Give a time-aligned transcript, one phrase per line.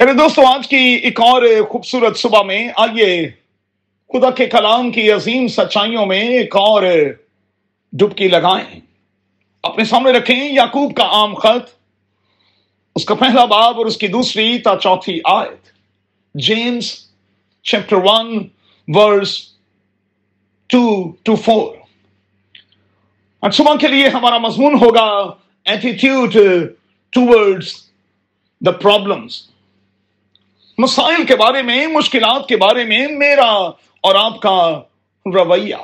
[0.00, 3.30] میرے دوستوں آج کی ایک اور خوبصورت صبح میں آئیے
[4.12, 6.82] خدا کے کلام کی عظیم سچائیوں میں ایک اور
[7.92, 8.80] ڈبکی لگائیں۔
[9.62, 11.68] اپنے سامنے رکھیں یعقوب کا عام خط،
[12.96, 15.68] اس کا پہلا باب اور اس کی دوسری تا چوتھی آیت۔
[16.34, 16.94] James
[17.62, 18.48] chapter one,
[18.88, 19.42] verse
[20.66, 21.76] two to four.
[23.40, 26.36] آج صبح کے لیے ہمارا مضمون ہوگا ایٹیٹیوڈ
[27.10, 27.74] ٹوورڈز
[28.66, 29.50] دا پرابلمس
[30.80, 33.50] مسائل کے بارے میں، مشکلات کے بارے میں میرا
[34.00, 34.80] اور آپ کا
[35.26, 35.74] رویہ۔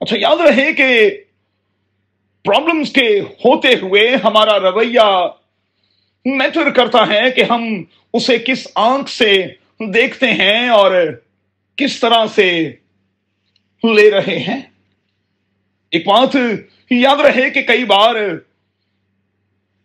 [0.00, 1.10] اچھا یاد رہے کہ
[2.44, 5.26] پرابلمس کے ہوتے ہوئے ہمارا رویہ
[6.24, 9.46] میٹر کرتا ہے کہ ہم اسے کس آنکھ سے
[9.78, 10.92] دیکھتے ہیں اور
[11.76, 12.72] کس طرح سے
[13.84, 14.60] لے رہے ہیں۔
[15.90, 16.36] ایک بات
[16.90, 18.14] یاد رہے کہ کئی بار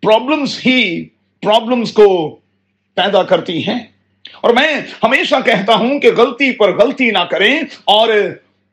[0.02, 1.06] پرابلمس ہی
[1.42, 2.40] پرابلمس کو
[2.96, 3.80] پیدا کرتی ہیں۔
[4.42, 8.10] اور میں ہمیشہ کہتا ہوں کہ غلطی پر غلطی نہ کریں اور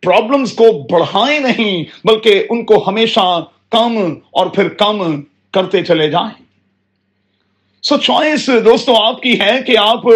[0.02, 3.98] پرابلمس کو بڑھائیں نہیں، بلکہ ان کو ہمیشہ کم
[4.30, 6.42] اور پھر کم کرتے چلے جائیں۔
[7.82, 10.06] سو چوائس دوستوں آپ کی ہے کہ آپ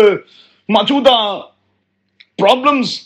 [0.69, 1.41] موجودہ
[2.39, 3.01] پرابلمس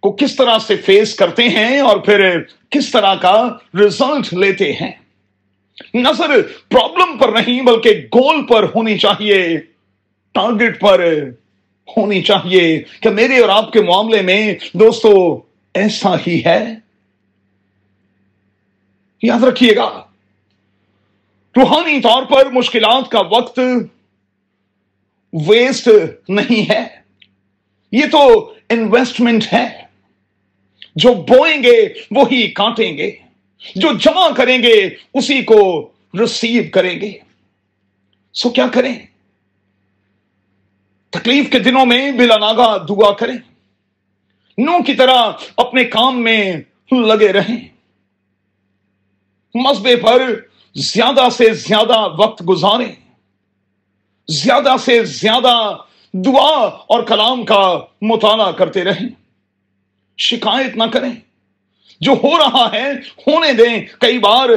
[0.00, 3.48] کو کس طرح سے فیس کرتے ہیں اور پھر کس طرح کا
[3.80, 5.03] ریزلٹ لیتے ہیں۔
[5.94, 9.58] نظر پرابلم پر نہیں، بلکہ گول پر ہونی چاہیے
[10.32, 11.24] ٹارگٹ پر
[11.96, 15.40] ہونی چاہیے کہ میرے اور آپ کے معاملے میں دوستو،
[15.74, 16.74] ایسا ہی ہے؟
[19.22, 20.04] یاد رکھیے گا،
[21.56, 23.60] روحانی طور پر مشکلات کا وقت
[25.46, 25.88] ویسٹ
[26.28, 26.84] نہیں ہے۔
[27.92, 29.82] یہ تو انویسٹمنٹ ہے۔
[30.96, 33.10] جو بوئیں گے، وہی کاٹیں گے۔
[33.74, 37.18] جو جمع کریں گے، اسی کو ریسیو کریں گے۔
[38.34, 38.94] سو کیا کریں؟
[41.10, 43.36] تکلیف کے دنوں میں بلا ناگا دعا کریں۔
[44.58, 46.56] نو کی طرح اپنے کام میں
[46.92, 47.68] لگے رہیں۔
[49.54, 50.40] مذبے پر
[50.74, 52.92] زیادہ سے زیادہ وقت گزاریں۔
[54.28, 55.76] زیادہ سے زیادہ
[56.12, 59.08] دعا اور کلام کا مطالعہ کرتے رہیں۔
[60.18, 61.12] شکایت نہ کریں۔
[62.04, 62.92] جو ہو رہا ہے،
[63.26, 64.48] ہونے دیں۔ کئی بار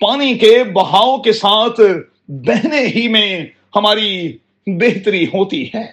[0.00, 1.80] پانی کے بہاؤ کے ساتھ
[2.28, 3.46] بہنے ہی میں
[3.76, 5.84] ہماری بہتری ہوتی ہے۔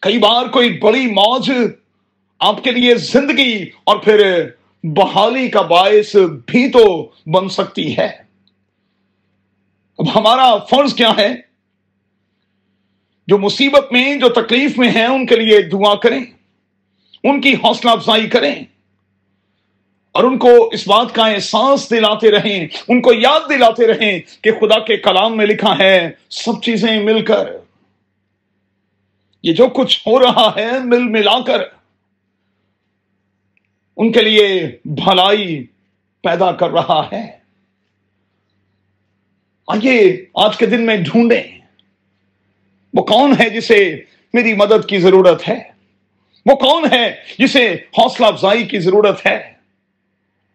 [0.00, 1.52] کئی بار کوئی بڑی موج
[2.38, 4.48] آپ کے لیے زندگی اور پھر
[4.82, 8.08] بحالی کا باعث بھی تو بن سکتی ہے۔
[9.98, 11.34] اب ہمارا فرض کیا ہے؟
[13.26, 16.24] جو مصیبت میں، جو تکلیف میں ہیں، ان کے لیے دعا کریں۔
[17.24, 18.54] ان کی حوصلہ افزائی کریں۔
[20.16, 24.52] اور ان کو اس بات کا احساس دلاتے رہیں، ان کو یاد دلاتے رہیں کہ
[24.52, 27.56] خدا کے کلام میں لکھا ہے، سب چیزیں مل کر۔
[29.42, 31.60] یہ جو کچھ ہو رہا ہے، مل ملا کر۔
[33.96, 35.66] ان کے لیے بھلائی
[36.22, 37.38] پیدا کر رہا ہے۔
[39.66, 41.42] آئیے آج کے دن میں ڈھونڈیں۔
[42.94, 44.02] وہ کون ہے جسے
[44.34, 45.58] میری مدد کی ضرورت ہے؟
[46.46, 49.55] وہ کون ہے جسے حوصلہ افزائی کی ضرورت ہے؟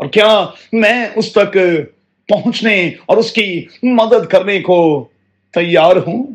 [0.02, 1.58] اور کیا میں اس تک
[2.28, 5.08] پہنچنے اور اس کی مدد کرنے کو
[5.52, 6.28] تیار ہوں؟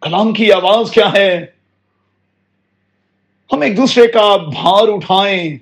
[0.00, 1.46] کلام کی آواز کیا ہے؟
[3.52, 5.54] ہم ایک دوسرے کا بھار اٹھائیں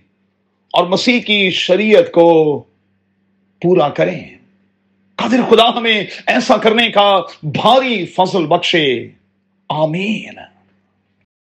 [0.73, 2.63] اور مسیح کی شریعت کو
[3.63, 4.39] پورا کریں۔
[5.15, 9.09] قادر خدا ہمیں ایسا کرنے کا بھاری فضل بخشے۔
[9.69, 10.56] آمین۔